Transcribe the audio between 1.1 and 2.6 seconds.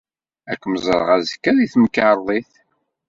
azekka, deg temkarḍit!